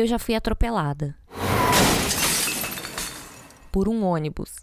[0.00, 1.14] eu já fui atropelada
[3.70, 4.56] por um ônibus.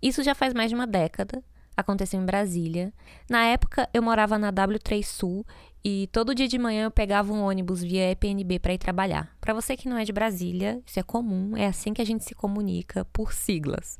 [0.00, 1.42] Isso já faz mais de uma década.
[1.76, 2.92] Aconteceu em Brasília.
[3.30, 5.46] Na época, eu morava na W3 Sul
[5.82, 9.34] e todo dia de manhã eu pegava um ônibus via EPNB para ir trabalhar.
[9.40, 12.24] Para você que não é de Brasília, isso é comum, é assim que a gente
[12.24, 13.98] se comunica por siglas.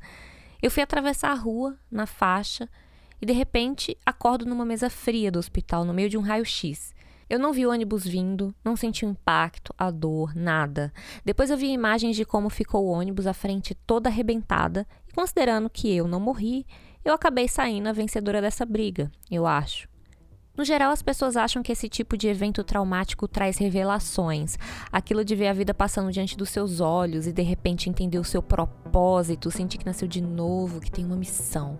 [0.61, 2.69] Eu fui atravessar a rua na faixa
[3.21, 6.93] e de repente acordo numa mesa fria do hospital no meio de um raio-x.
[7.33, 10.93] Eu não vi o ônibus vindo, não senti o impacto, a dor, nada.
[11.25, 15.67] Depois eu vi imagens de como ficou o ônibus, a frente toda arrebentada, e considerando
[15.67, 16.63] que eu não morri,
[17.03, 19.89] eu acabei saindo a vencedora dessa briga, eu acho.
[20.55, 24.55] No geral, as pessoas acham que esse tipo de evento traumático traz revelações,
[24.91, 28.23] aquilo de ver a vida passando diante dos seus olhos e de repente entender o
[28.23, 31.79] seu propósito, sentir que nasceu de novo, que tem uma missão.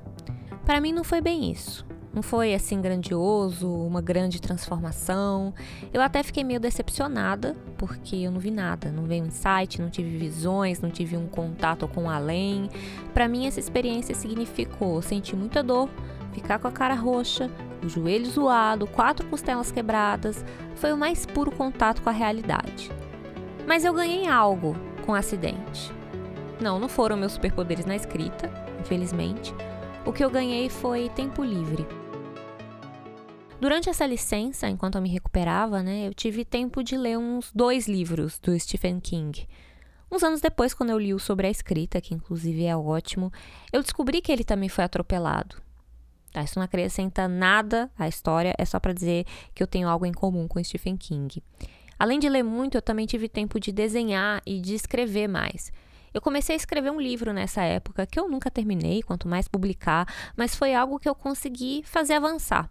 [0.66, 1.86] Para mim não foi bem isso.
[2.14, 5.52] Não foi assim grandioso, uma grande transformação.
[5.92, 9.90] Eu até fiquei meio decepcionada, porque eu não vi nada, não veio um insight, não
[9.90, 12.70] tive visões, não tive um contato com o além.
[13.16, 15.90] Para mim essa experiência significou sentir muita dor,
[16.34, 17.50] ficar com a cara roxa,
[17.84, 20.46] o joelho zoado, quatro costelas quebradas.
[20.76, 22.92] Foi o mais puro contato com a realidade.
[23.66, 25.92] Mas eu ganhei algo com o acidente.
[26.62, 29.52] Não, não foram meus superpoderes na escrita, infelizmente.
[30.06, 32.03] O que eu ganhei foi tempo livre.
[33.64, 37.88] Durante essa licença, enquanto eu me recuperava, né, eu tive tempo de ler uns dois
[37.88, 39.48] livros do Stephen King.
[40.12, 43.32] Uns anos depois, quando eu li o sobre a escrita, que inclusive é ótimo,
[43.72, 45.56] eu descobri que ele também foi atropelado.
[46.34, 49.26] Tá, isso não acrescenta nada à história, é só para dizer
[49.56, 51.42] que eu tenho algo em comum com Stephen King.
[51.98, 55.72] Além de ler muito, eu também tive tempo de desenhar e de escrever mais.
[56.14, 60.06] Eu comecei a escrever um livro nessa época que eu nunca terminei, quanto mais publicar,
[60.36, 62.70] mas foi algo que eu consegui fazer avançar.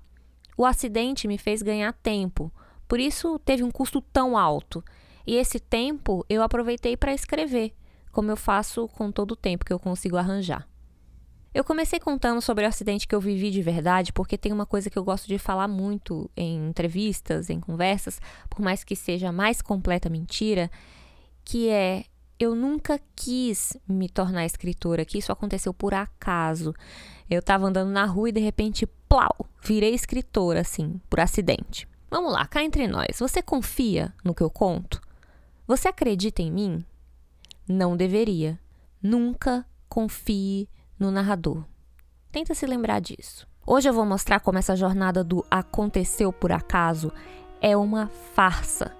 [0.56, 2.53] O acidente me fez ganhar tempo,
[2.86, 4.84] por isso teve um custo tão alto.
[5.27, 7.75] E esse tempo eu aproveitei para escrever,
[8.11, 10.69] como eu faço com todo o tempo que eu consigo arranjar.
[11.55, 14.89] Eu comecei contando sobre o acidente que eu vivi de verdade, porque tem uma coisa
[14.89, 19.33] que eu gosto de falar muito em entrevistas, em conversas, por mais que seja a
[19.33, 20.70] mais completa mentira,
[21.45, 22.05] que é
[22.39, 26.74] eu nunca quis me tornar escritora, que isso aconteceu por acaso.
[27.30, 31.86] Eu estava andando na rua e de repente, plau, virei escritora, assim, por acidente.
[32.11, 33.18] Vamos lá, cá entre nós.
[33.18, 35.02] Você confia no que eu conto?
[35.67, 36.83] Você acredita em mim?
[37.68, 38.58] Não deveria.
[39.02, 40.67] Nunca confie
[40.98, 41.62] no narrador.
[42.30, 43.46] Tenta se lembrar disso.
[43.67, 47.12] Hoje eu vou mostrar como essa jornada do aconteceu por acaso
[47.61, 48.96] é uma farsa.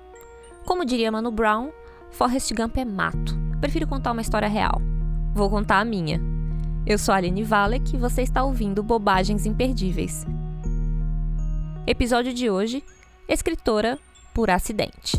[0.66, 1.70] Como diria Mano Brown,
[2.10, 3.34] Forrest Gump é mato.
[3.62, 4.78] Prefiro contar uma história real.
[5.34, 6.31] Vou contar a minha.
[6.84, 10.26] Eu sou a Aline Valek e você está ouvindo Bobagens Imperdíveis.
[11.87, 12.82] Episódio de hoje:
[13.28, 14.00] Escritora
[14.34, 15.16] por acidente.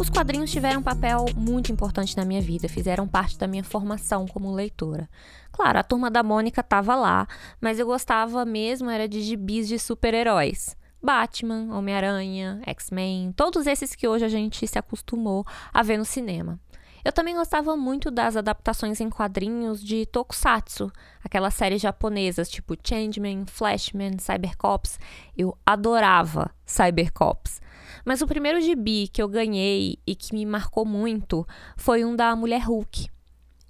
[0.00, 4.26] Os quadrinhos tiveram um papel muito importante na minha vida, fizeram parte da minha formação
[4.26, 5.06] como leitora.
[5.52, 7.28] Claro, a turma da Mônica estava lá,
[7.60, 10.74] mas eu gostava mesmo era de gibis de super-heróis.
[11.02, 16.58] Batman, Homem-Aranha, X-Men, todos esses que hoje a gente se acostumou a ver no cinema.
[17.04, 20.92] Eu também gostava muito das adaptações em quadrinhos de Tokusatsu,
[21.22, 24.98] aquelas séries japonesas tipo Changeman, Flashman, Cybercops.
[25.36, 27.60] Eu adorava Cybercops.
[28.04, 32.34] Mas o primeiro gibi que eu ganhei e que me marcou muito foi um da
[32.34, 33.08] Mulher Hulk.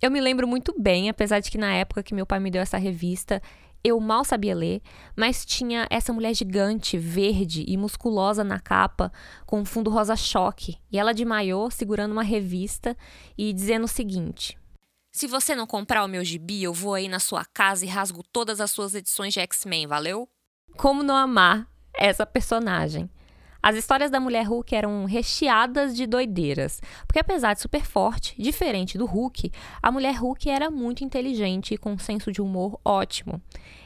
[0.01, 2.63] Eu me lembro muito bem, apesar de que na época que meu pai me deu
[2.63, 3.43] essa revista,
[3.83, 4.83] eu mal sabia ler,
[5.17, 9.13] mas tinha essa mulher gigante, verde e musculosa na capa,
[9.47, 12.97] com um fundo rosa choque, e ela de maiô segurando uma revista
[13.37, 14.59] e dizendo o seguinte:
[15.13, 18.23] Se você não comprar o meu gibi, eu vou aí na sua casa e rasgo
[18.33, 20.29] todas as suas edições de X-Men, valeu?
[20.77, 23.11] Como não amar essa personagem?
[23.69, 28.97] As histórias da mulher Hulk eram recheadas de doideiras, porque apesar de super forte, diferente
[28.97, 29.53] do Hulk,
[29.83, 33.43] a mulher Hulk era muito inteligente e com um senso de humor ótimo.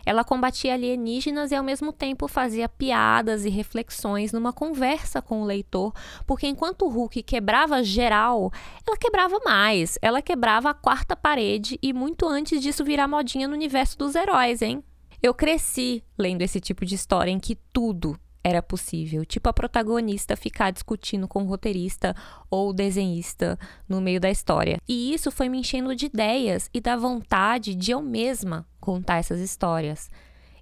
[0.07, 5.45] Ela combatia alienígenas e ao mesmo tempo fazia piadas e reflexões numa conversa com o
[5.45, 5.93] leitor,
[6.29, 8.53] porque enquanto o Hulk quebrava geral,
[8.87, 13.55] ela quebrava mais, ela quebrava a quarta parede e muito antes disso virar modinha no
[13.55, 14.81] universo dos heróis, hein?
[15.21, 19.25] Eu cresci lendo esse tipo de história em que tudo era possível.
[19.25, 22.15] Tipo a protagonista ficar discutindo com o roteirista
[22.51, 23.59] ou desenhista
[23.89, 24.79] no meio da história.
[24.89, 29.41] E isso foi me enchendo de ideias e da vontade de eu mesma contar essas
[29.41, 30.11] histórias.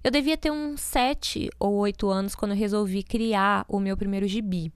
[0.03, 4.71] Eu devia ter uns sete ou oito anos quando resolvi criar o meu primeiro gibi.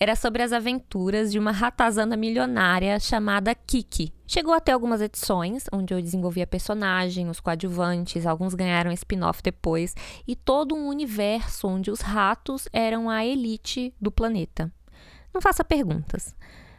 [0.00, 4.12] Era sobre as aventuras de uma ratazana milionária chamada Kiki.
[4.28, 9.96] Chegou a ter algumas edições, onde eu desenvolvia personagem, os coadjuvantes, alguns ganharam spin-off depois,
[10.24, 14.72] e todo um universo onde os ratos eram a elite do planeta.
[15.34, 16.32] Não faça perguntas.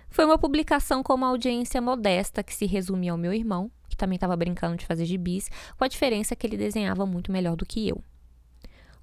[0.10, 4.16] Foi uma publicação com uma audiência modesta que se resumia ao meu irmão, que também
[4.16, 7.86] estava brincando de fazer gibis, com a diferença que ele desenhava muito melhor do que
[7.86, 8.02] eu.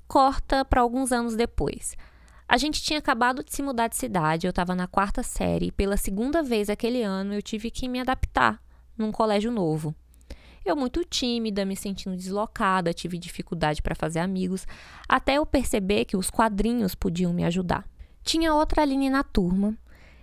[0.09, 1.95] Corta para alguns anos depois.
[2.49, 5.73] A gente tinha acabado de se mudar de cidade, eu estava na quarta série, e
[5.73, 8.63] pela segunda vez aquele ano eu tive que me adaptar
[8.97, 9.95] num colégio novo.
[10.65, 14.67] Eu, muito tímida, me sentindo deslocada, tive dificuldade para fazer amigos,
[15.09, 17.85] até eu perceber que os quadrinhos podiam me ajudar.
[18.23, 19.77] Tinha outra Aline na turma,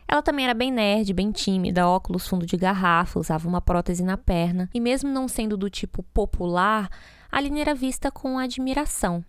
[0.07, 4.17] ela também era bem nerd, bem tímida, óculos fundo de garrafa, usava uma prótese na
[4.17, 6.89] perna, e mesmo não sendo do tipo popular,
[7.31, 9.25] a Aline era vista com admiração.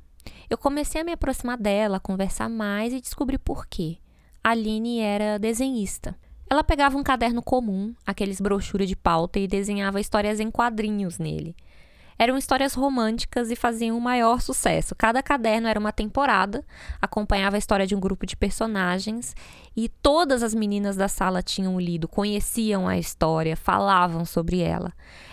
[0.48, 3.98] Eu comecei a me aproximar dela, a conversar mais e descobri por quê.
[4.42, 6.16] A Aline era desenhista.
[6.48, 11.56] Ela pegava um caderno comum, aqueles brochuras de pauta, e desenhava histórias em quadrinhos nele.
[12.18, 14.94] Eram histórias românticas e faziam o maior sucesso.
[14.94, 16.64] Cada caderno era uma temporada,
[17.00, 19.34] acompanhava a história de um grupo de personagens
[19.76, 24.92] e todas as meninas da sala tinham lido, conheciam a história, falavam sobre ela.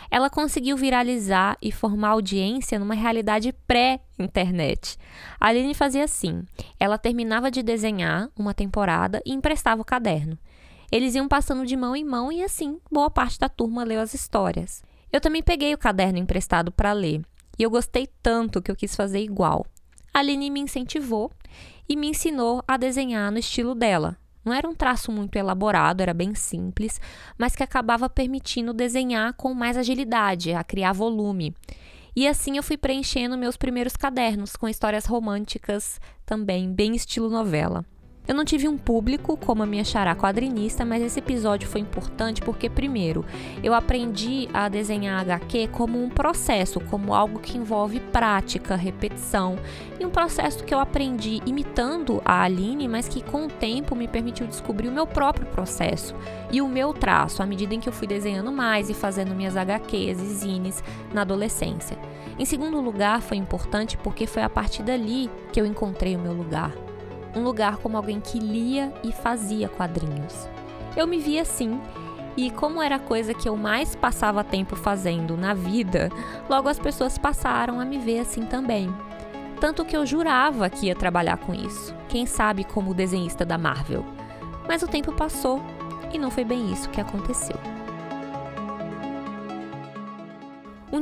[0.10, 4.98] Ela conseguiu viralizar e formar audiência numa realidade pré-internet.
[5.40, 6.44] A Aline fazia assim:
[6.80, 10.38] ela terminava de desenhar uma temporada e emprestava o caderno.
[10.92, 14.14] Eles iam passando de mão em mão e assim, boa parte da turma leu as
[14.14, 14.84] histórias.
[15.12, 17.22] Eu também peguei o caderno emprestado para ler
[17.60, 19.66] e eu gostei tanto que eu quis fazer igual.
[20.14, 21.32] A Aline me incentivou
[21.88, 24.18] e me ensinou a desenhar no estilo dela.
[24.44, 27.00] Não era um traço muito elaborado, era bem simples,
[27.38, 31.56] mas que acabava permitindo desenhar com mais agilidade, a criar volume.
[32.16, 37.86] E assim eu fui preenchendo meus primeiros cadernos com histórias românticas, também bem estilo novela.
[38.28, 42.40] Eu não tive um público como a minha xará quadrinista, mas esse episódio foi importante
[42.40, 43.26] porque, primeiro,
[43.64, 49.58] eu aprendi a desenhar HQ como um processo, como algo que envolve prática, repetição,
[50.00, 54.08] e um processo que eu aprendi imitando a Aline, mas que com o tempo me
[54.08, 56.16] permitiu descobrir o meu próprio processo
[56.52, 59.58] e o meu traço, à medida em que eu fui desenhando mais e fazendo minhas
[59.58, 61.98] HQs e zines na adolescência.
[62.38, 66.34] Em segundo lugar, foi importante porque foi a partir dali que eu encontrei o meu
[66.34, 66.72] lugar
[67.36, 70.48] um lugar como alguém que lia e fazia quadrinhos.
[70.96, 71.80] Eu me via assim,
[72.36, 76.10] e como era a coisa que eu mais passava tempo fazendo na vida,
[76.50, 78.94] logo as pessoas passaram a me ver assim também.
[79.60, 84.06] Tanto que eu jurava que ia trabalhar com isso, quem sabe como desenhista da Marvel.
[84.68, 85.62] Mas o tempo passou
[86.14, 87.58] e não foi bem isso que aconteceu.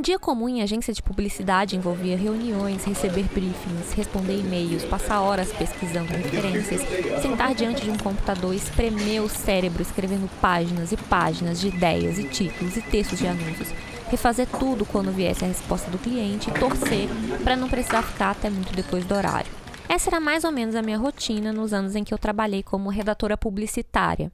[0.00, 5.52] Um dia comum em agência de publicidade envolvia reuniões, receber briefings, responder e-mails, passar horas
[5.52, 6.80] pesquisando referências,
[7.20, 12.24] sentar diante de um computador espremer o cérebro escrevendo páginas e páginas de ideias e
[12.24, 13.68] títulos e textos de anúncios,
[14.08, 17.06] refazer tudo quando viesse a resposta do cliente e torcer
[17.44, 19.49] para não precisar ficar até muito depois do horário.
[19.90, 22.90] Essa era mais ou menos a minha rotina nos anos em que eu trabalhei como
[22.90, 24.30] redatora publicitária.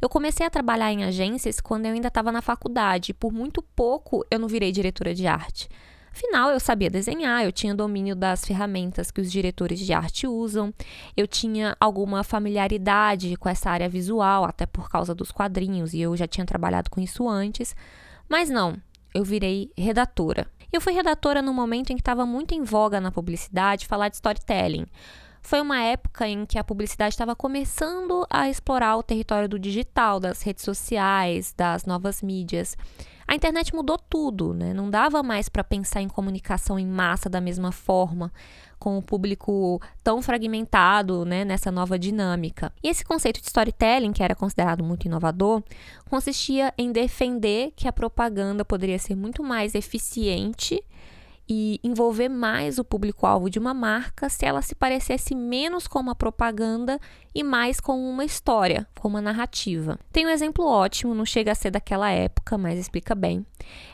[0.00, 3.60] Eu comecei a trabalhar em agências quando eu ainda estava na faculdade e por muito
[3.60, 5.68] pouco eu não virei diretora de arte.
[6.12, 10.72] Afinal, eu sabia desenhar, eu tinha domínio das ferramentas que os diretores de arte usam,
[11.16, 16.16] eu tinha alguma familiaridade com essa área visual, até por causa dos quadrinhos, e eu
[16.16, 17.74] já tinha trabalhado com isso antes.
[18.28, 18.76] Mas não,
[19.12, 20.46] eu virei redatora.
[20.72, 24.16] Eu fui redatora no momento em que estava muito em voga na publicidade falar de
[24.16, 24.86] storytelling.
[25.42, 30.18] Foi uma época em que a publicidade estava começando a explorar o território do digital,
[30.18, 32.74] das redes sociais, das novas mídias.
[33.26, 34.72] A internet mudou tudo, né?
[34.72, 38.32] Não dava mais para pensar em comunicação em massa da mesma forma
[38.82, 42.72] com o público tão fragmentado né, nessa nova dinâmica.
[42.82, 45.62] E esse conceito de storytelling, que era considerado muito inovador,
[46.10, 50.82] consistia em defender que a propaganda poderia ser muito mais eficiente
[51.54, 56.14] e envolver mais o público-alvo de uma marca se ela se parecesse menos com uma
[56.14, 56.98] propaganda
[57.34, 59.98] e mais com uma história, com uma narrativa.
[60.10, 63.44] Tem um exemplo ótimo, não chega a ser daquela época, mas explica bem.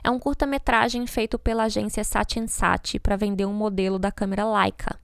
[0.05, 4.97] É um curta-metragem feito pela agência Satin Sati para vender um modelo da câmera Leica.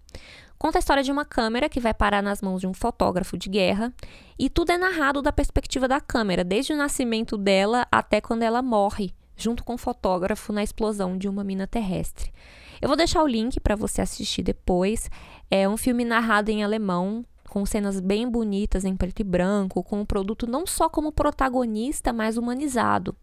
[0.56, 3.48] Conta a história de uma câmera que vai parar nas mãos de um fotógrafo de
[3.48, 3.92] guerra
[4.38, 8.62] e tudo é narrado da perspectiva da câmera, desde o nascimento dela até quando ela
[8.62, 12.32] morre junto com o fotógrafo na explosão de uma mina terrestre.
[12.80, 15.10] Eu vou deixar o link para você assistir depois.
[15.50, 20.00] É um filme narrado em alemão, com cenas bem bonitas em preto e branco, com
[20.00, 23.16] o produto não só como protagonista, mas humanizado.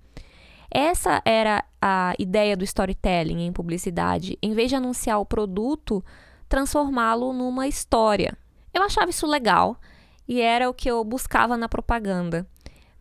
[0.70, 4.38] Essa era a ideia do storytelling em publicidade.
[4.42, 6.04] Em vez de anunciar o produto,
[6.48, 8.38] transformá-lo numa história.
[8.74, 9.76] Eu achava isso legal
[10.28, 12.48] e era o que eu buscava na propaganda.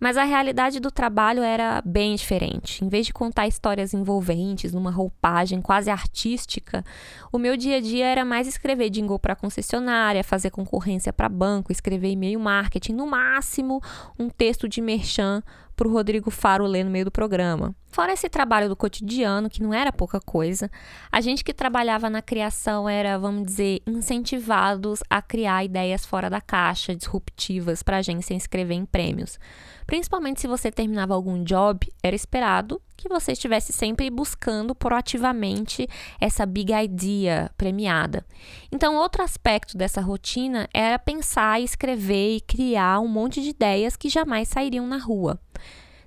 [0.01, 2.83] Mas a realidade do trabalho era bem diferente.
[2.83, 6.83] Em vez de contar histórias envolventes, numa roupagem quase artística,
[7.31, 11.71] o meu dia a dia era mais escrever jingle para concessionária, fazer concorrência para banco,
[11.71, 13.83] escrever e-mail marketing, no máximo
[14.19, 15.43] um texto de merchan
[15.81, 17.75] para o Rodrigo Faro ler no meio do programa.
[17.87, 20.71] Fora esse trabalho do cotidiano, que não era pouca coisa,
[21.11, 26.39] a gente que trabalhava na criação era, vamos dizer, incentivados a criar ideias fora da
[26.39, 29.39] caixa, disruptivas, para a agência inscrever em prêmios.
[29.87, 35.89] Principalmente se você terminava algum job, era esperado que você estivesse sempre buscando proativamente
[36.21, 38.25] essa big idea premiada.
[38.71, 44.09] Então, outro aspecto dessa rotina era pensar, escrever e criar um monte de ideias que
[44.09, 45.41] jamais sairiam na rua.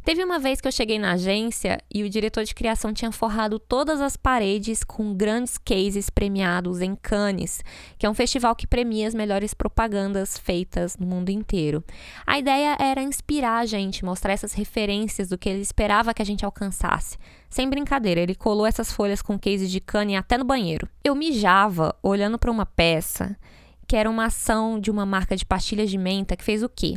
[0.04, 3.58] Teve uma vez que eu cheguei na agência e o diretor de criação tinha forrado
[3.58, 7.64] todas as paredes com grandes cases premiados em Cannes,
[7.98, 11.82] que é um festival que premia as melhores propagandas feitas no mundo inteiro.
[12.28, 16.26] A ideia era inspirar a gente, mostrar essas referências do que ele esperava que a
[16.26, 17.18] gente alcançasse.
[17.50, 20.90] Sem brincadeira, ele colou essas folhas com cases de Cannes até no banheiro.
[21.02, 23.38] Eu mijava olhando para uma peça
[23.88, 26.96] que era uma ação de uma marca de pastilhas de menta que fez o quê?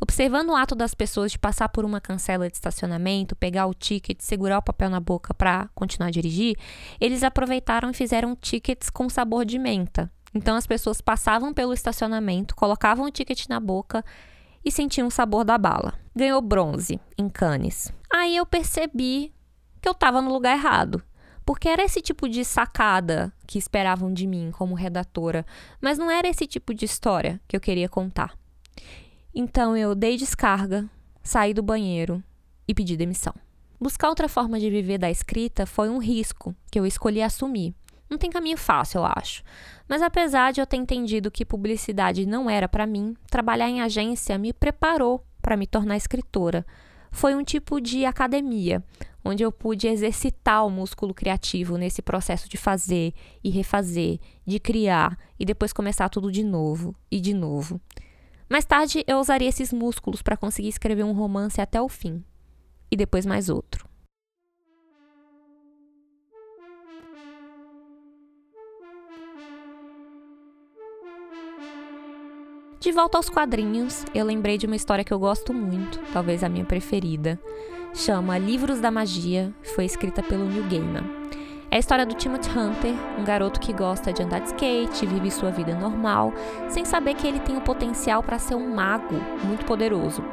[0.00, 4.20] Observando o ato das pessoas de passar por uma cancela de estacionamento, pegar o ticket,
[4.20, 6.56] segurar o papel na boca para continuar a dirigir,
[7.00, 10.10] eles aproveitaram e fizeram tickets com sabor de menta.
[10.34, 14.04] Então as pessoas passavam pelo estacionamento, colocavam o ticket na boca
[14.64, 15.94] e sentiam o sabor da bala.
[16.14, 17.92] Ganhou bronze em Cannes.
[18.12, 19.32] Aí eu percebi
[19.80, 21.02] que eu estava no lugar errado.
[21.44, 25.44] Porque era esse tipo de sacada que esperavam de mim como redatora,
[25.80, 28.34] mas não era esse tipo de história que eu queria contar.
[29.34, 30.88] Então eu dei descarga,
[31.22, 32.22] saí do banheiro
[32.66, 33.34] e pedi demissão.
[33.80, 37.74] Buscar outra forma de viver da escrita foi um risco que eu escolhi assumir.
[38.08, 39.42] Não tem caminho fácil, eu acho.
[39.88, 44.38] Mas apesar de eu ter entendido que publicidade não era para mim, trabalhar em agência
[44.38, 46.64] me preparou para me tornar escritora.
[47.10, 48.82] Foi um tipo de academia,
[49.24, 55.18] onde eu pude exercitar o músculo criativo nesse processo de fazer e refazer, de criar
[55.38, 57.80] e depois começar tudo de novo e de novo.
[58.48, 62.22] Mais tarde eu usaria esses músculos para conseguir escrever um romance até o fim
[62.90, 63.88] e depois mais outro.
[72.78, 76.50] De volta aos quadrinhos, eu lembrei de uma história que eu gosto muito, talvez a
[76.50, 77.40] minha preferida,
[77.94, 81.04] chama Livros da Magia, foi escrita pelo Neil Gaiman.
[81.70, 85.30] É a história do Timothy Hunter, um garoto que gosta de andar de skate, vive
[85.30, 86.32] sua vida normal,
[86.68, 90.24] sem saber que ele tem o potencial para ser um mago muito poderoso.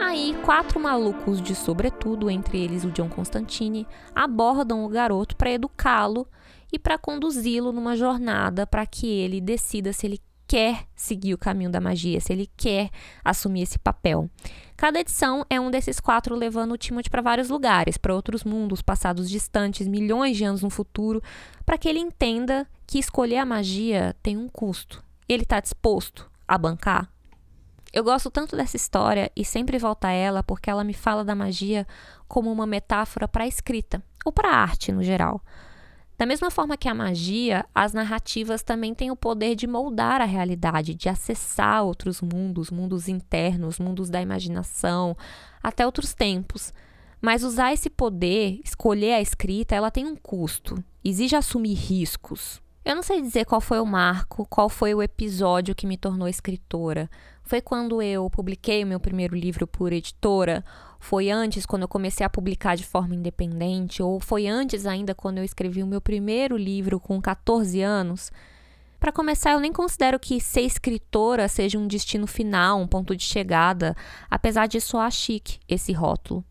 [0.00, 6.26] Aí, quatro malucos de sobretudo, entre eles o John Constantine, abordam o garoto para educá-lo
[6.72, 10.20] e para conduzi-lo numa jornada para que ele decida se ele
[10.50, 12.90] quer seguir o caminho da magia, se ele quer
[13.24, 14.28] assumir esse papel.
[14.76, 18.82] Cada edição é um desses quatro levando o Timothy para vários lugares, para outros mundos,
[18.82, 21.22] passados distantes, milhões de anos no futuro,
[21.64, 25.04] para que ele entenda que escolher a magia tem um custo.
[25.28, 27.08] Ele está disposto a bancar?
[27.92, 31.36] Eu gosto tanto dessa história e sempre volto a ela porque ela me fala da
[31.36, 31.86] magia
[32.26, 35.40] como uma metáfora para a escrita, ou para a arte no geral.
[36.20, 40.26] Da mesma forma que a magia, as narrativas também têm o poder de moldar a
[40.26, 45.16] realidade, de acessar outros mundos, mundos internos, mundos da imaginação,
[45.62, 46.74] até outros tempos.
[47.22, 52.60] Mas usar esse poder, escolher a escrita, ela tem um custo, exige assumir riscos.
[52.84, 56.28] Eu não sei dizer qual foi o marco, qual foi o episódio que me tornou
[56.28, 57.08] escritora.
[57.42, 60.62] Foi quando eu publiquei o meu primeiro livro por editora
[61.00, 64.02] foi antes, quando eu comecei a publicar de forma independente?
[64.02, 68.30] Ou foi antes ainda, quando eu escrevi o meu primeiro livro com 14 anos?
[69.00, 73.24] Para começar, eu nem considero que ser escritora seja um destino final, um ponto de
[73.24, 73.96] chegada,
[74.30, 76.44] apesar de soar chique esse rótulo.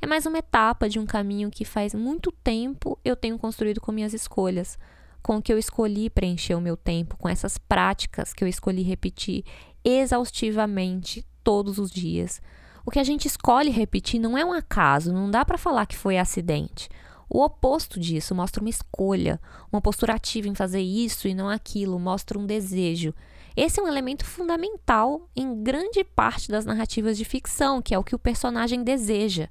[0.00, 3.90] É mais uma etapa de um caminho que faz muito tempo eu tenho construído com
[3.90, 4.78] minhas escolhas,
[5.20, 8.82] com o que eu escolhi preencher o meu tempo, com essas práticas que eu escolhi
[8.82, 9.44] repetir
[9.84, 12.40] exaustivamente todos os dias.
[12.86, 15.96] O que a gente escolhe repetir não é um acaso, não dá para falar que
[15.96, 16.88] foi acidente.
[17.28, 19.40] O oposto disso mostra uma escolha,
[19.72, 23.12] uma postura ativa em fazer isso e não aquilo, mostra um desejo.
[23.56, 28.04] Esse é um elemento fundamental em grande parte das narrativas de ficção, que é o
[28.04, 29.48] que o personagem deseja.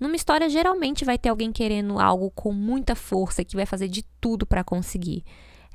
[0.00, 4.02] Numa história, geralmente vai ter alguém querendo algo com muita força que vai fazer de
[4.20, 5.22] tudo para conseguir.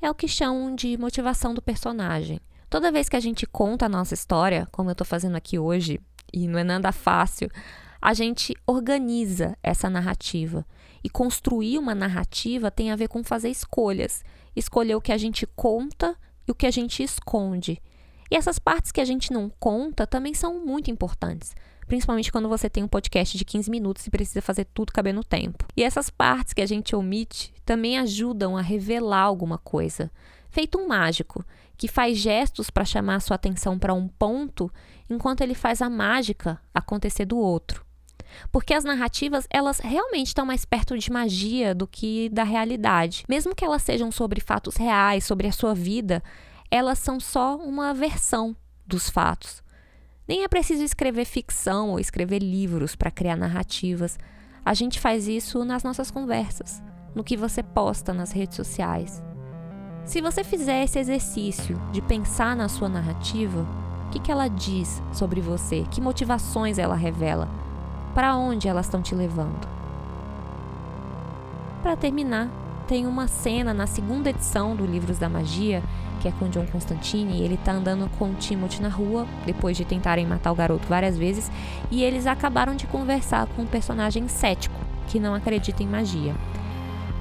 [0.01, 2.41] É o que chamam de motivação do personagem.
[2.69, 6.01] Toda vez que a gente conta a nossa história, como eu estou fazendo aqui hoje,
[6.33, 7.49] e não é nada fácil,
[8.01, 10.65] a gente organiza essa narrativa.
[11.03, 14.23] E construir uma narrativa tem a ver com fazer escolhas.
[14.55, 16.15] Escolher o que a gente conta
[16.47, 17.81] e o que a gente esconde.
[18.31, 21.55] E essas partes que a gente não conta também são muito importantes.
[21.87, 25.23] Principalmente quando você tem um podcast de 15 minutos e precisa fazer tudo caber no
[25.23, 25.65] tempo.
[25.75, 30.11] E essas partes que a gente omite também ajudam a revelar alguma coisa.
[30.49, 31.45] Feito um mágico,
[31.77, 34.71] que faz gestos para chamar sua atenção para um ponto,
[35.09, 37.85] enquanto ele faz a mágica acontecer do outro.
[38.51, 43.23] Porque as narrativas, elas realmente estão mais perto de magia do que da realidade.
[43.27, 46.23] Mesmo que elas sejam sobre fatos reais, sobre a sua vida,
[46.69, 49.63] elas são só uma versão dos fatos.
[50.27, 54.17] Nem é preciso escrever ficção ou escrever livros para criar narrativas.
[54.63, 56.83] A gente faz isso nas nossas conversas,
[57.15, 59.23] no que você posta nas redes sociais.
[60.09, 63.63] Se você fizer esse exercício de pensar na sua narrativa,
[64.07, 65.85] o que, que ela diz sobre você?
[65.91, 67.47] Que motivações ela revela?
[68.15, 69.67] Para onde elas estão te levando?
[71.83, 72.49] Para terminar,
[72.87, 75.83] tem uma cena na segunda edição do Livros da Magia
[76.19, 80.25] que é com John Constantine, ele tá andando com Timothy na rua, depois de tentarem
[80.25, 81.49] matar o garoto várias vezes,
[81.89, 84.75] e eles acabaram de conversar com um personagem cético,
[85.07, 86.35] que não acredita em magia.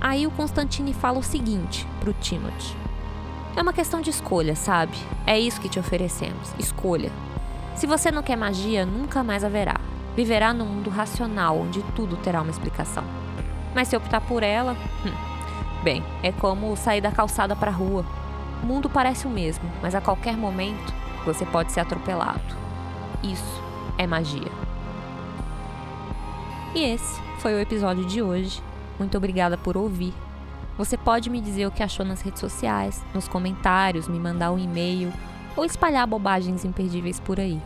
[0.00, 2.76] Aí o Constantine fala o seguinte pro Timothy:
[3.57, 4.97] É uma questão de escolha, sabe?
[5.26, 7.11] É isso que te oferecemos, escolha.
[7.75, 9.76] Se você não quer magia, nunca mais haverá.
[10.17, 13.05] Viverá num mundo racional, onde tudo terá uma explicação.
[13.75, 15.12] Mas se optar por ela, hum,
[15.85, 18.05] bem, é como sair da calçada para a rua,
[18.62, 20.93] o mundo parece o mesmo, mas a qualquer momento
[21.25, 22.57] você pode ser atropelado.
[23.23, 23.62] Isso
[23.97, 24.50] é magia.
[26.75, 28.62] E esse foi o episódio de hoje.
[28.99, 30.12] Muito obrigada por ouvir.
[30.76, 34.59] Você pode me dizer o que achou nas redes sociais, nos comentários, me mandar um
[34.59, 35.12] e-mail
[35.57, 37.61] ou espalhar bobagens imperdíveis por aí.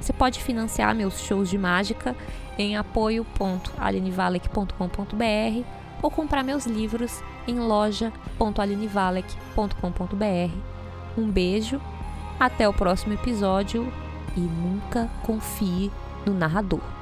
[0.00, 2.14] Você pode financiar meus shows de mágica
[2.58, 5.64] em apoio.alinevalek.com.br
[6.02, 10.54] ou comprar meus livros em loja.alinevalek.com.br.
[11.16, 11.80] Um beijo,
[12.38, 13.90] até o próximo episódio
[14.36, 15.90] e nunca confie
[16.24, 16.97] no narrador.